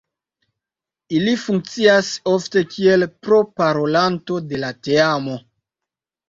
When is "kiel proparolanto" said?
2.71-4.41